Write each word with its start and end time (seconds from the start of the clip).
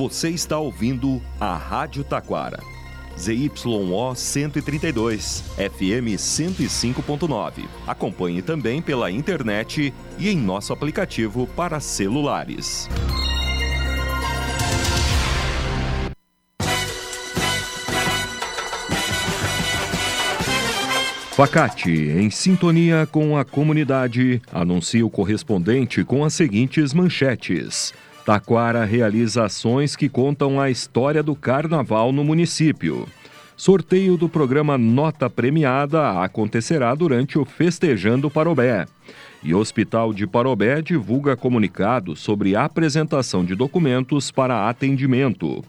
Você 0.00 0.30
está 0.30 0.58
ouvindo 0.58 1.20
a 1.38 1.54
Rádio 1.54 2.02
Taquara. 2.02 2.58
ZYO 3.18 4.14
132, 4.14 5.44
FM 5.56 6.16
105.9. 6.16 7.68
Acompanhe 7.86 8.40
também 8.40 8.80
pela 8.80 9.10
internet 9.10 9.92
e 10.18 10.30
em 10.30 10.38
nosso 10.38 10.72
aplicativo 10.72 11.46
para 11.48 11.80
celulares. 11.80 12.88
Facate, 21.32 21.90
em 21.90 22.30
sintonia 22.30 23.06
com 23.06 23.36
a 23.36 23.44
comunidade, 23.44 24.40
anuncia 24.50 25.04
o 25.04 25.10
correspondente 25.10 26.02
com 26.04 26.24
as 26.24 26.32
seguintes 26.32 26.94
manchetes. 26.94 27.92
Taquara 28.24 28.84
realiza 28.84 29.44
ações 29.44 29.96
que 29.96 30.08
contam 30.08 30.60
a 30.60 30.70
história 30.70 31.22
do 31.22 31.34
carnaval 31.34 32.12
no 32.12 32.22
município. 32.22 33.08
Sorteio 33.56 34.16
do 34.16 34.28
programa 34.28 34.78
Nota 34.78 35.28
Premiada 35.28 36.22
acontecerá 36.22 36.94
durante 36.94 37.38
o 37.38 37.44
Festejando 37.44 38.30
Parobé. 38.30 38.86
E 39.42 39.54
Hospital 39.54 40.12
de 40.12 40.26
Parobé 40.26 40.80
divulga 40.80 41.36
comunicado 41.36 42.14
sobre 42.14 42.56
apresentação 42.56 43.44
de 43.44 43.54
documentos 43.54 44.30
para 44.30 44.68
atendimento. 44.68 45.64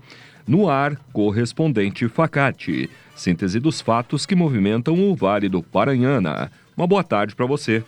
No 0.47 0.70
ar, 0.70 0.97
correspondente 1.13 2.08
Facate. 2.08 2.89
Síntese 3.16 3.59
dos 3.59 3.81
fatos 3.81 4.25
que 4.25 4.36
movimentam 4.36 4.99
o 5.09 5.16
Vale 5.16 5.47
do 5.47 5.61
Paranhana. 5.61 6.52
Uma 6.75 6.88
boa 6.88 7.03
tarde 7.03 7.36
para 7.36 7.45
você. 7.45 7.83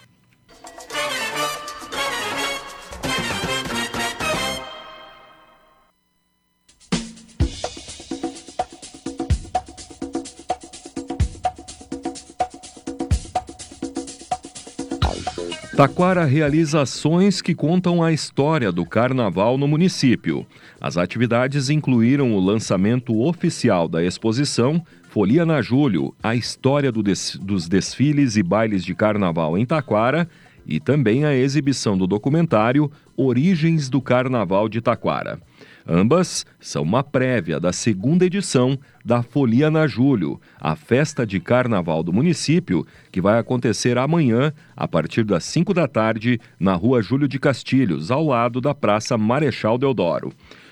Taquara 15.75 16.23
realiza 16.23 16.81
ações 16.81 17.41
que 17.41 17.55
contam 17.55 18.03
a 18.03 18.11
história 18.11 18.71
do 18.71 18.85
carnaval 18.85 19.57
no 19.57 19.67
município. 19.67 20.45
As 20.79 20.97
atividades 20.97 21.67
incluíram 21.71 22.35
o 22.35 22.39
lançamento 22.39 23.19
oficial 23.19 23.87
da 23.87 24.03
exposição 24.03 24.85
Folia 25.09 25.47
na 25.47 25.63
Julho, 25.63 26.13
a 26.21 26.35
história 26.35 26.91
do 26.91 27.01
des 27.01 27.39
dos 27.41 27.67
desfiles 27.67 28.37
e 28.37 28.43
bailes 28.43 28.85
de 28.85 28.93
carnaval 28.93 29.57
em 29.57 29.65
Taquara 29.65 30.29
e 30.63 30.79
também 30.79 31.25
a 31.25 31.35
exibição 31.35 31.97
do 31.97 32.05
documentário 32.05 32.91
Origens 33.17 33.89
do 33.89 33.99
Carnaval 33.99 34.69
de 34.69 34.79
Taquara. 34.79 35.39
Ambas 35.87 36.45
são 36.59 36.83
uma 36.83 37.03
prévia 37.03 37.59
da 37.59 37.73
segunda 37.73 38.25
edição 38.25 38.77
da 39.03 39.21
Folia 39.21 39.69
na 39.69 39.85
Julho, 39.85 40.39
a 40.59 40.75
festa 40.75 41.27
de 41.27 41.39
carnaval 41.39 42.01
do 42.01 42.13
município, 42.13 42.87
que 43.11 43.19
vai 43.19 43.37
acontecer 43.37 43.97
amanhã, 43.97 44.53
a 44.75 44.87
partir 44.87 45.23
das 45.25 45.43
5 45.43 45.73
da 45.73 45.87
tarde, 45.87 46.39
na 46.57 46.73
rua 46.73 47.01
Júlio 47.01 47.27
de 47.27 47.37
Castilhos, 47.37 48.11
ao 48.11 48.25
lado 48.25 48.61
da 48.61 48.73
Praça 48.73 49.17
Marechal 49.17 49.77
Deodoro. 49.77 50.31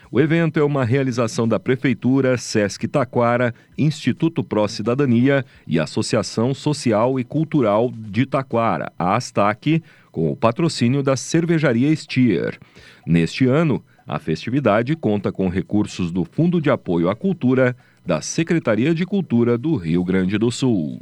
O 0.09 0.19
evento 0.19 0.59
é 0.59 0.63
uma 0.63 0.83
realização 0.83 1.47
da 1.47 1.57
Prefeitura, 1.57 2.37
Sesc 2.37 2.85
Taquara, 2.85 3.55
Instituto 3.77 4.43
Pró 4.43 4.67
Cidadania 4.67 5.45
e 5.65 5.79
Associação 5.79 6.53
Social 6.53 7.17
e 7.17 7.23
Cultural 7.23 7.89
de 7.95 8.25
Taquara, 8.25 8.91
a 8.99 9.15
ASTAC, 9.15 9.81
com 10.11 10.29
o 10.29 10.35
patrocínio 10.35 11.01
da 11.01 11.15
Cervejaria 11.15 11.95
Stier. 11.95 12.59
Neste 13.07 13.45
ano, 13.45 13.81
a 14.11 14.19
festividade 14.19 14.93
conta 14.93 15.31
com 15.31 15.47
recursos 15.47 16.11
do 16.11 16.25
Fundo 16.25 16.59
de 16.59 16.69
Apoio 16.69 17.09
à 17.09 17.15
Cultura 17.15 17.73
da 18.05 18.19
Secretaria 18.19 18.93
de 18.93 19.05
Cultura 19.05 19.57
do 19.57 19.77
Rio 19.77 20.03
Grande 20.03 20.37
do 20.37 20.51
Sul. 20.51 21.01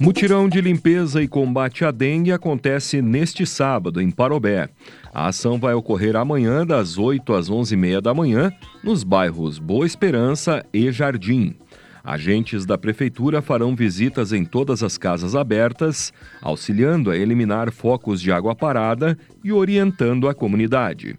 Mutirão 0.00 0.48
de 0.48 0.62
limpeza 0.62 1.22
e 1.22 1.28
combate 1.28 1.84
à 1.84 1.90
dengue 1.90 2.32
acontece 2.32 3.02
neste 3.02 3.44
sábado, 3.44 4.00
em 4.00 4.10
Parobé. 4.10 4.70
A 5.12 5.26
ação 5.26 5.58
vai 5.58 5.74
ocorrer 5.74 6.16
amanhã, 6.16 6.66
das 6.66 6.96
8 6.96 7.34
às 7.34 7.50
11h30 7.50 8.00
da 8.00 8.14
manhã, 8.14 8.50
nos 8.82 9.04
bairros 9.04 9.58
Boa 9.58 9.84
Esperança 9.84 10.64
e 10.72 10.90
Jardim. 10.90 11.54
Agentes 12.02 12.64
da 12.64 12.78
Prefeitura 12.78 13.42
farão 13.42 13.76
visitas 13.76 14.32
em 14.32 14.42
todas 14.42 14.82
as 14.82 14.96
casas 14.96 15.34
abertas, 15.34 16.14
auxiliando 16.40 17.10
a 17.10 17.16
eliminar 17.18 17.70
focos 17.70 18.22
de 18.22 18.32
água 18.32 18.54
parada 18.54 19.18
e 19.44 19.52
orientando 19.52 20.30
a 20.30 20.34
comunidade. 20.34 21.14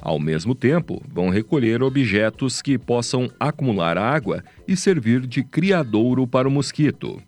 Ao 0.00 0.18
mesmo 0.18 0.54
tempo, 0.54 1.02
vão 1.06 1.28
recolher 1.28 1.82
objetos 1.82 2.62
que 2.62 2.78
possam 2.78 3.30
acumular 3.38 3.98
água 3.98 4.42
e 4.66 4.74
servir 4.74 5.26
de 5.26 5.44
criadouro 5.44 6.26
para 6.26 6.48
o 6.48 6.50
mosquito. 6.50 7.22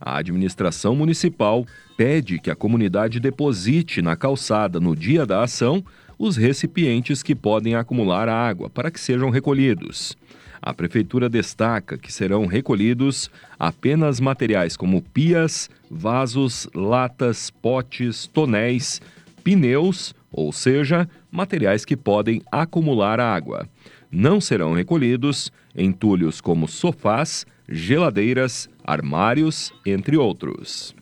A 0.00 0.16
administração 0.16 0.96
municipal 0.96 1.66
pede 1.96 2.38
que 2.38 2.50
a 2.50 2.56
comunidade 2.56 3.20
deposite 3.20 4.00
na 4.00 4.16
calçada 4.16 4.80
no 4.80 4.96
dia 4.96 5.26
da 5.26 5.42
ação 5.42 5.84
os 6.18 6.36
recipientes 6.36 7.22
que 7.22 7.34
podem 7.34 7.74
acumular 7.74 8.28
água 8.28 8.70
para 8.70 8.90
que 8.90 8.98
sejam 8.98 9.28
recolhidos. 9.28 10.16
A 10.62 10.72
prefeitura 10.74 11.28
destaca 11.28 11.96
que 11.98 12.12
serão 12.12 12.46
recolhidos 12.46 13.30
apenas 13.58 14.20
materiais 14.20 14.76
como 14.76 15.02
pias, 15.02 15.68
vasos, 15.90 16.68
latas, 16.74 17.50
potes, 17.50 18.26
tonéis, 18.26 19.00
pneus, 19.42 20.14
ou 20.30 20.52
seja, 20.52 21.08
materiais 21.30 21.84
que 21.84 21.96
podem 21.96 22.42
acumular 22.52 23.18
água. 23.18 23.66
Não 24.10 24.40
serão 24.40 24.74
recolhidos 24.74 25.50
entulhos 25.74 26.40
como 26.40 26.68
sofás, 26.68 27.46
geladeiras, 27.68 28.68
armários, 28.84 29.72
entre 29.84 30.16
outros. 30.16 30.94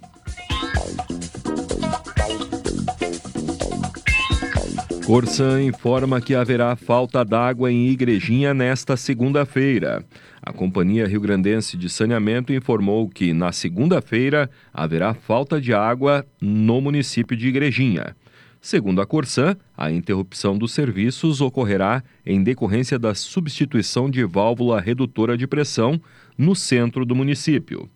Corsan 5.09 5.63
informa 5.63 6.21
que 6.21 6.35
haverá 6.35 6.77
falta 6.77 7.25
d'água 7.25 7.73
em 7.73 7.89
Igrejinha 7.89 8.53
nesta 8.53 8.95
segunda-feira. 8.95 10.05
A 10.43 10.53
Companhia 10.53 11.07
Rio 11.07 11.23
Grandense 11.23 11.79
de 11.79 11.89
Saneamento 11.89 12.53
informou 12.53 13.09
que 13.09 13.33
na 13.33 13.51
segunda-feira 13.51 14.51
haverá 14.71 15.15
falta 15.15 15.59
de 15.59 15.73
água 15.73 16.27
no 16.39 16.81
município 16.83 17.35
de 17.35 17.49
Igrejinha. 17.49 18.15
Segundo 18.61 19.01
a 19.01 19.07
Corsan, 19.07 19.57
a 19.77 19.91
interrupção 19.91 20.59
dos 20.59 20.73
serviços 20.73 21.41
ocorrerá 21.41 22.03
em 22.27 22.43
decorrência 22.43 22.99
da 22.99 23.15
substituição 23.15 24.11
de 24.11 24.25
válvula 24.25 24.81
redutora 24.81 25.37
de 25.37 25.47
pressão 25.47 26.01
no 26.37 26.55
centro 26.57 27.07
do 27.07 27.15
município. 27.15 27.89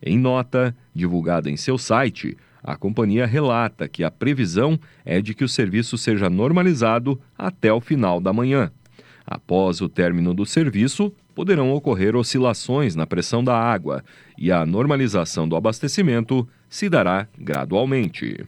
Em 0.00 0.18
nota, 0.18 0.74
divulgada 0.94 1.50
em 1.50 1.56
seu 1.56 1.76
site, 1.76 2.36
a 2.62 2.76
companhia 2.76 3.26
relata 3.26 3.88
que 3.88 4.04
a 4.04 4.10
previsão 4.10 4.78
é 5.04 5.20
de 5.20 5.34
que 5.34 5.44
o 5.44 5.48
serviço 5.48 5.98
seja 5.98 6.30
normalizado 6.30 7.20
até 7.36 7.72
o 7.72 7.80
final 7.80 8.20
da 8.20 8.32
manhã. 8.32 8.70
Após 9.26 9.80
o 9.80 9.88
término 9.88 10.32
do 10.32 10.46
serviço, 10.46 11.12
poderão 11.34 11.72
ocorrer 11.72 12.14
oscilações 12.14 12.94
na 12.94 13.06
pressão 13.06 13.42
da 13.42 13.58
água 13.58 14.04
e 14.38 14.52
a 14.52 14.64
normalização 14.64 15.48
do 15.48 15.56
abastecimento 15.56 16.48
se 16.68 16.88
dará 16.88 17.26
gradualmente. 17.36 18.46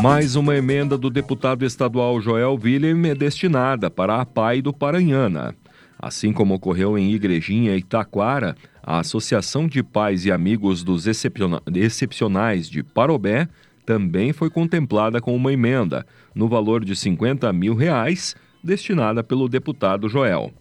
Mais 0.00 0.36
uma 0.36 0.56
emenda 0.56 0.96
do 0.96 1.10
deputado 1.10 1.64
estadual 1.64 2.20
Joel 2.20 2.56
Willem 2.62 3.10
é 3.10 3.14
destinada 3.16 3.90
para 3.90 4.20
a 4.20 4.24
PAI 4.24 4.62
do 4.62 4.72
Paranhana. 4.72 5.56
Assim 5.98 6.32
como 6.32 6.54
ocorreu 6.54 6.96
em 6.96 7.12
Igrejinha 7.12 7.74
e 7.76 7.82
Taquara, 7.82 8.54
a 8.80 9.00
Associação 9.00 9.66
de 9.66 9.82
Pais 9.82 10.24
e 10.24 10.30
Amigos 10.30 10.84
dos 10.84 11.06
Excepcionais 11.08 12.70
de 12.70 12.84
Parobé 12.84 13.48
também 13.84 14.32
foi 14.32 14.48
contemplada 14.48 15.20
com 15.20 15.34
uma 15.34 15.52
emenda, 15.52 16.06
no 16.32 16.48
valor 16.48 16.84
de 16.84 16.94
50 16.94 17.52
mil 17.52 17.74
reais, 17.74 18.36
destinada 18.62 19.24
pelo 19.24 19.48
deputado 19.48 20.08
Joel. 20.08 20.52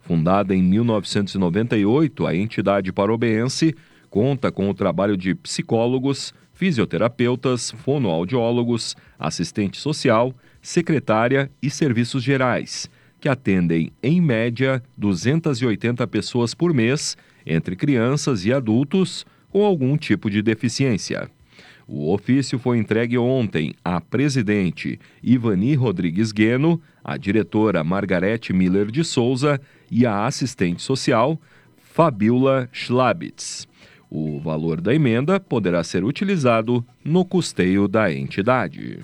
Fundada 0.00 0.54
em 0.54 0.62
1998, 0.62 2.26
a 2.26 2.34
entidade 2.34 2.90
parobense 2.90 3.74
conta 4.08 4.50
com 4.50 4.70
o 4.70 4.74
trabalho 4.74 5.16
de 5.16 5.34
psicólogos, 5.34 6.32
fisioterapeutas, 6.58 7.70
fonoaudiólogos, 7.70 8.96
assistente 9.16 9.78
social, 9.78 10.34
secretária 10.60 11.48
e 11.62 11.70
serviços 11.70 12.20
gerais, 12.20 12.90
que 13.20 13.28
atendem, 13.28 13.92
em 14.02 14.20
média, 14.20 14.82
280 14.96 16.04
pessoas 16.08 16.54
por 16.54 16.74
mês, 16.74 17.16
entre 17.46 17.76
crianças 17.76 18.44
e 18.44 18.52
adultos 18.52 19.24
com 19.50 19.64
algum 19.64 19.96
tipo 19.96 20.28
de 20.28 20.42
deficiência. 20.42 21.30
O 21.86 22.12
ofício 22.12 22.58
foi 22.58 22.78
entregue 22.78 23.16
ontem 23.16 23.72
à 23.84 24.00
presidente 24.00 24.98
Ivani 25.22 25.76
Rodrigues 25.76 26.32
Gueno, 26.32 26.82
à 27.04 27.16
diretora 27.16 27.84
Margarete 27.84 28.52
Miller 28.52 28.90
de 28.90 29.04
Souza 29.04 29.60
e 29.88 30.04
à 30.04 30.26
assistente 30.26 30.82
social 30.82 31.40
Fabiola 31.76 32.68
Schlabitz. 32.72 33.67
O 34.10 34.40
valor 34.40 34.80
da 34.80 34.94
emenda 34.94 35.38
poderá 35.38 35.84
ser 35.84 36.04
utilizado 36.04 36.84
no 37.04 37.24
custeio 37.24 37.86
da 37.86 38.12
entidade. 38.12 39.00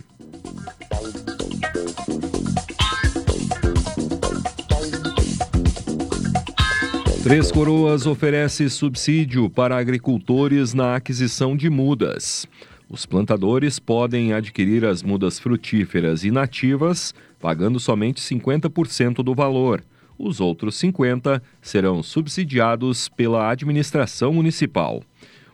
Três 7.22 7.50
Coroas 7.50 8.06
oferece 8.06 8.68
subsídio 8.68 9.48
para 9.48 9.78
agricultores 9.78 10.74
na 10.74 10.96
aquisição 10.96 11.56
de 11.56 11.70
mudas. 11.70 12.46
Os 12.88 13.06
plantadores 13.06 13.78
podem 13.78 14.34
adquirir 14.34 14.84
as 14.84 15.02
mudas 15.02 15.38
frutíferas 15.38 16.22
e 16.22 16.30
nativas 16.30 17.14
pagando 17.44 17.78
somente 17.78 18.22
50% 18.22 19.16
do 19.22 19.34
valor. 19.34 19.84
Os 20.18 20.40
outros 20.40 20.76
50% 20.76 21.40
serão 21.60 22.02
subsidiados 22.02 23.08
pela 23.08 23.50
administração 23.50 24.32
municipal. 24.32 25.02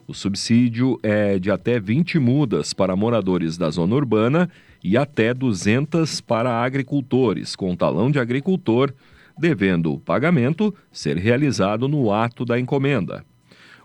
O 0.06 0.14
subsídio 0.14 0.98
é 1.02 1.38
de 1.38 1.50
até 1.50 1.78
20 1.78 2.18
mudas 2.18 2.72
para 2.72 2.96
moradores 2.96 3.56
da 3.56 3.70
zona 3.70 3.94
urbana 3.94 4.50
e 4.82 4.96
até 4.96 5.32
200 5.32 6.20
para 6.20 6.62
agricultores 6.62 7.54
com 7.54 7.76
talão 7.76 8.10
de 8.10 8.18
agricultor 8.18 8.92
devendo 9.40 9.94
o 9.94 9.98
pagamento 9.98 10.74
ser 10.92 11.16
realizado 11.16 11.88
no 11.88 12.12
ato 12.12 12.44
da 12.44 12.60
encomenda. 12.60 13.24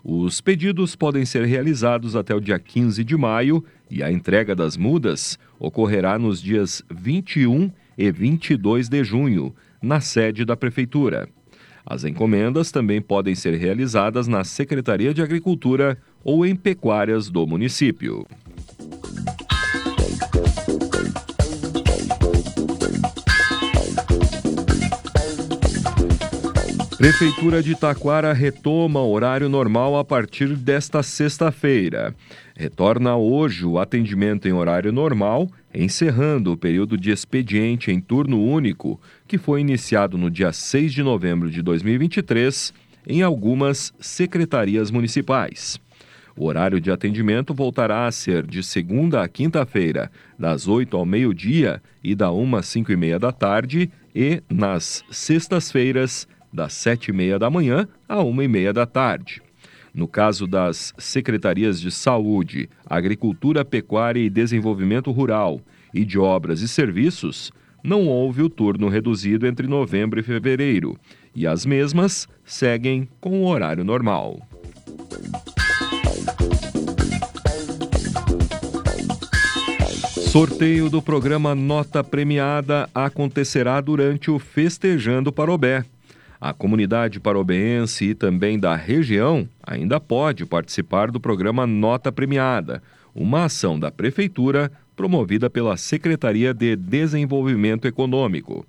Os 0.04 0.40
pedidos 0.40 0.94
podem 0.94 1.24
ser 1.24 1.44
realizados 1.46 2.14
até 2.14 2.34
o 2.34 2.40
dia 2.40 2.58
15 2.58 3.02
de 3.02 3.16
maio 3.16 3.64
e 3.90 4.02
a 4.02 4.12
entrega 4.12 4.54
das 4.54 4.76
mudas 4.76 5.38
ocorrerá 5.58 6.18
nos 6.18 6.40
dias 6.40 6.84
21 6.90 7.72
e 7.98 8.12
22 8.12 8.88
de 8.88 9.02
junho, 9.02 9.54
na 9.82 10.00
sede 10.00 10.44
da 10.44 10.56
Prefeitura. 10.56 11.28
As 11.84 12.04
encomendas 12.04 12.72
também 12.72 13.00
podem 13.00 13.34
ser 13.34 13.54
realizadas 13.54 14.26
na 14.26 14.42
Secretaria 14.42 15.14
de 15.14 15.22
Agricultura 15.22 15.96
ou 16.24 16.44
em 16.44 16.56
pecuárias 16.56 17.30
do 17.30 17.46
município. 17.46 18.26
Prefeitura 26.98 27.62
de 27.62 27.76
Taquara 27.76 28.32
retoma 28.32 29.00
horário 29.00 29.48
normal 29.48 29.96
a 29.96 30.04
partir 30.04 30.56
desta 30.56 31.02
sexta-feira. 31.02 32.12
Retorna 32.56 33.14
hoje 33.16 33.64
o 33.64 33.78
atendimento 33.78 34.48
em 34.48 34.52
horário 34.52 34.90
normal, 34.90 35.46
encerrando 35.76 36.52
o 36.52 36.56
período 36.56 36.96
de 36.96 37.10
expediente 37.10 37.90
em 37.90 38.00
turno 38.00 38.42
único, 38.42 38.98
que 39.28 39.36
foi 39.36 39.60
iniciado 39.60 40.16
no 40.16 40.30
dia 40.30 40.52
6 40.52 40.92
de 40.92 41.02
novembro 41.02 41.50
de 41.50 41.60
2023 41.60 42.72
em 43.06 43.22
algumas 43.22 43.92
secretarias 44.00 44.90
municipais. 44.90 45.78
O 46.34 46.46
horário 46.46 46.80
de 46.80 46.90
atendimento 46.90 47.54
voltará 47.54 48.06
a 48.06 48.12
ser 48.12 48.46
de 48.46 48.62
segunda 48.62 49.22
a 49.22 49.28
quinta-feira, 49.28 50.10
das 50.38 50.66
8 50.66 50.96
ao 50.96 51.06
meio-dia 51.06 51.82
e 52.02 52.14
da 52.14 52.30
1 52.30 52.56
às 52.56 52.66
5 52.66 52.92
e 52.92 52.96
meia 52.96 53.18
da 53.18 53.32
tarde, 53.32 53.90
e 54.14 54.42
nas 54.50 55.04
sextas-feiras, 55.10 56.26
das 56.52 56.72
sete 56.72 57.08
e 57.08 57.12
meia 57.12 57.38
da 57.38 57.50
manhã 57.50 57.86
à 58.08 58.22
uma 58.22 58.42
e 58.42 58.48
meia 58.48 58.72
da 58.72 58.86
tarde. 58.86 59.42
No 59.96 60.06
caso 60.06 60.46
das 60.46 60.92
secretarias 60.98 61.80
de 61.80 61.90
Saúde, 61.90 62.68
Agricultura, 62.84 63.64
Pecuária 63.64 64.20
e 64.20 64.28
Desenvolvimento 64.28 65.10
Rural 65.10 65.58
e 65.94 66.04
de 66.04 66.18
Obras 66.18 66.60
e 66.60 66.68
Serviços, 66.68 67.50
não 67.82 68.06
houve 68.06 68.42
o 68.42 68.50
turno 68.50 68.90
reduzido 68.90 69.46
entre 69.46 69.66
novembro 69.66 70.20
e 70.20 70.22
fevereiro, 70.22 70.98
e 71.34 71.46
as 71.46 71.64
mesmas 71.64 72.28
seguem 72.44 73.08
com 73.22 73.40
o 73.40 73.46
horário 73.46 73.84
normal. 73.84 74.38
Sorteio 80.28 80.90
do 80.90 81.00
programa 81.00 81.54
Nota 81.54 82.04
Premiada 82.04 82.86
acontecerá 82.94 83.80
durante 83.80 84.30
o 84.30 84.38
Festejando 84.38 85.32
Parobé. 85.32 85.86
A 86.48 86.54
comunidade 86.54 87.18
parobeense 87.18 88.10
e 88.10 88.14
também 88.14 88.56
da 88.56 88.76
região 88.76 89.48
ainda 89.60 89.98
pode 89.98 90.46
participar 90.46 91.10
do 91.10 91.18
programa 91.18 91.66
Nota 91.66 92.12
Premiada, 92.12 92.80
uma 93.12 93.46
ação 93.46 93.76
da 93.76 93.90
Prefeitura 93.90 94.70
promovida 94.94 95.50
pela 95.50 95.76
Secretaria 95.76 96.54
de 96.54 96.76
Desenvolvimento 96.76 97.88
Econômico. 97.88 98.64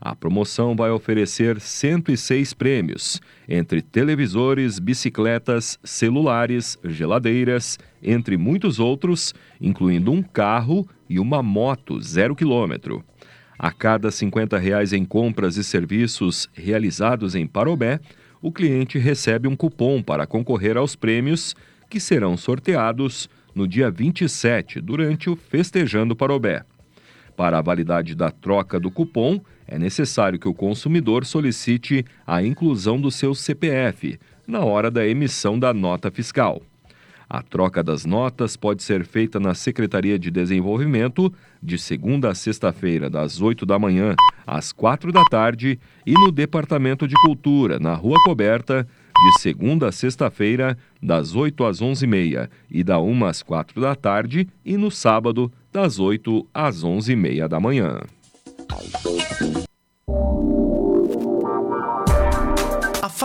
A 0.00 0.14
promoção 0.14 0.76
vai 0.76 0.92
oferecer 0.92 1.60
106 1.60 2.54
prêmios, 2.54 3.20
entre 3.48 3.82
televisores, 3.82 4.78
bicicletas, 4.78 5.80
celulares, 5.82 6.78
geladeiras, 6.84 7.76
entre 8.00 8.36
muitos 8.36 8.78
outros, 8.78 9.34
incluindo 9.60 10.12
um 10.12 10.22
carro 10.22 10.88
e 11.10 11.18
uma 11.18 11.42
moto 11.42 12.00
zero 12.00 12.36
quilômetro. 12.36 13.04
A 13.58 13.70
cada 13.72 14.10
50 14.10 14.58
reais 14.58 14.92
em 14.92 15.04
compras 15.04 15.56
e 15.56 15.64
serviços 15.64 16.48
realizados 16.52 17.34
em 17.34 17.46
Parobé, 17.46 18.00
o 18.42 18.52
cliente 18.52 18.98
recebe 18.98 19.48
um 19.48 19.56
cupom 19.56 20.02
para 20.02 20.26
concorrer 20.26 20.76
aos 20.76 20.94
prêmios 20.94 21.54
que 21.88 21.98
serão 21.98 22.36
sorteados 22.36 23.28
no 23.54 23.66
dia 23.66 23.90
27, 23.90 24.80
durante 24.80 25.30
o 25.30 25.36
Festejando 25.36 26.14
Parobé. 26.14 26.64
Para 27.34 27.58
a 27.58 27.62
validade 27.62 28.14
da 28.14 28.30
troca 28.30 28.78
do 28.78 28.90
cupom, 28.90 29.40
é 29.66 29.78
necessário 29.78 30.38
que 30.38 30.48
o 30.48 30.54
consumidor 30.54 31.24
solicite 31.24 32.04
a 32.26 32.42
inclusão 32.42 33.00
do 33.00 33.10
seu 33.10 33.34
CPF 33.34 34.18
na 34.46 34.60
hora 34.60 34.90
da 34.90 35.06
emissão 35.06 35.58
da 35.58 35.72
nota 35.72 36.10
fiscal. 36.10 36.62
A 37.28 37.42
troca 37.42 37.82
das 37.82 38.04
notas 38.04 38.56
pode 38.56 38.84
ser 38.84 39.04
feita 39.04 39.40
na 39.40 39.52
Secretaria 39.52 40.16
de 40.16 40.30
Desenvolvimento 40.30 41.32
de 41.60 41.76
segunda 41.76 42.30
a 42.30 42.34
sexta-feira, 42.34 43.10
das 43.10 43.40
8 43.40 43.66
da 43.66 43.78
manhã 43.78 44.14
às 44.46 44.70
4 44.70 45.10
da 45.10 45.24
tarde, 45.24 45.78
e 46.06 46.12
no 46.12 46.30
Departamento 46.30 47.08
de 47.08 47.16
Cultura, 47.22 47.80
na 47.80 47.94
Rua 47.94 48.16
Coberta, 48.24 48.86
de 49.12 49.40
segunda 49.40 49.88
a 49.88 49.92
sexta-feira, 49.92 50.78
das 51.02 51.34
8 51.34 51.64
às 51.64 51.80
11h30 51.80 52.48
e 52.70 52.84
da 52.84 53.00
1 53.00 53.24
às 53.24 53.42
4 53.42 53.80
da 53.80 53.96
tarde, 53.96 54.46
e 54.64 54.76
no 54.76 54.90
sábado, 54.90 55.50
das 55.72 55.98
8 55.98 56.46
às 56.54 56.84
11h30 56.84 57.48
da 57.48 57.58
manhã. 57.58 58.02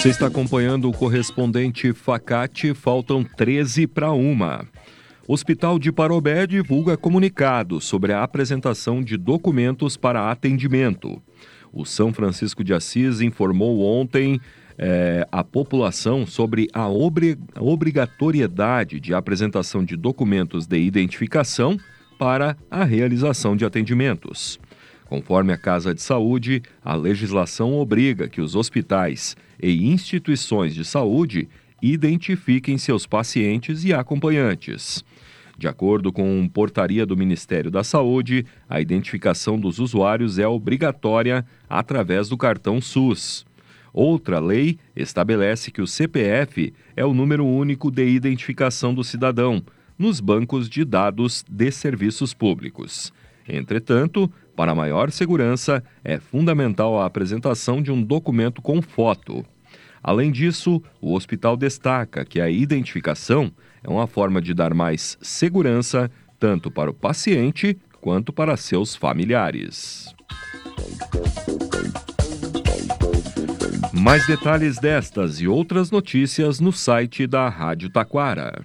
Você 0.00 0.08
está 0.08 0.26
acompanhando 0.28 0.88
o 0.88 0.94
correspondente 0.94 1.92
Facate, 1.92 2.72
faltam 2.72 3.22
13 3.22 3.86
para 3.86 4.10
uma. 4.12 4.66
Hospital 5.28 5.78
de 5.78 5.92
Parobé 5.92 6.46
divulga 6.46 6.96
comunicado 6.96 7.82
sobre 7.82 8.14
a 8.14 8.22
apresentação 8.22 9.02
de 9.02 9.18
documentos 9.18 9.98
para 9.98 10.30
atendimento. 10.30 11.20
O 11.70 11.84
São 11.84 12.14
Francisco 12.14 12.64
de 12.64 12.72
Assis 12.72 13.20
informou 13.20 13.82
ontem 13.82 14.40
é, 14.78 15.28
a 15.30 15.44
população 15.44 16.26
sobre 16.26 16.66
a 16.72 16.88
obrigatoriedade 16.88 19.00
de 19.00 19.12
apresentação 19.12 19.84
de 19.84 19.98
documentos 19.98 20.66
de 20.66 20.78
identificação 20.78 21.76
para 22.18 22.56
a 22.70 22.84
realização 22.84 23.54
de 23.54 23.66
atendimentos. 23.66 24.58
Conforme 25.10 25.52
a 25.52 25.58
Casa 25.58 25.92
de 25.92 26.00
Saúde, 26.00 26.62
a 26.84 26.94
legislação 26.94 27.74
obriga 27.74 28.28
que 28.28 28.40
os 28.40 28.54
hospitais 28.54 29.36
e 29.60 29.88
instituições 29.88 30.72
de 30.72 30.84
saúde 30.84 31.48
identifiquem 31.82 32.78
seus 32.78 33.06
pacientes 33.06 33.84
e 33.84 33.92
acompanhantes. 33.92 35.04
De 35.58 35.66
acordo 35.66 36.12
com 36.12 36.48
portaria 36.48 37.04
do 37.04 37.16
Ministério 37.16 37.72
da 37.72 37.82
Saúde, 37.82 38.46
a 38.68 38.80
identificação 38.80 39.58
dos 39.58 39.80
usuários 39.80 40.38
é 40.38 40.46
obrigatória 40.46 41.44
através 41.68 42.28
do 42.28 42.36
cartão 42.36 42.80
SUS. 42.80 43.44
Outra 43.92 44.38
lei 44.38 44.78
estabelece 44.94 45.72
que 45.72 45.82
o 45.82 45.88
CPF 45.88 46.72
é 46.94 47.04
o 47.04 47.12
número 47.12 47.44
único 47.44 47.90
de 47.90 48.06
identificação 48.06 48.94
do 48.94 49.02
cidadão 49.02 49.60
nos 49.98 50.20
bancos 50.20 50.68
de 50.68 50.84
dados 50.84 51.44
de 51.50 51.68
serviços 51.72 52.32
públicos. 52.32 53.12
Entretanto, 53.50 54.30
para 54.54 54.74
maior 54.74 55.10
segurança, 55.10 55.82
é 56.04 56.18
fundamental 56.18 57.00
a 57.00 57.06
apresentação 57.06 57.82
de 57.82 57.90
um 57.90 58.02
documento 58.02 58.62
com 58.62 58.80
foto. 58.80 59.44
Além 60.02 60.30
disso, 60.30 60.82
o 61.00 61.14
hospital 61.14 61.56
destaca 61.56 62.24
que 62.24 62.40
a 62.40 62.48
identificação 62.48 63.52
é 63.82 63.88
uma 63.90 64.06
forma 64.06 64.40
de 64.40 64.54
dar 64.54 64.72
mais 64.72 65.18
segurança 65.20 66.10
tanto 66.38 66.70
para 66.70 66.90
o 66.90 66.94
paciente 66.94 67.76
quanto 68.00 68.32
para 68.32 68.56
seus 68.56 68.96
familiares. 68.96 70.14
Mais 73.92 74.26
detalhes 74.26 74.78
destas 74.78 75.40
e 75.40 75.46
outras 75.46 75.90
notícias 75.90 76.60
no 76.60 76.72
site 76.72 77.26
da 77.26 77.48
Rádio 77.48 77.90
Taquara. 77.90 78.64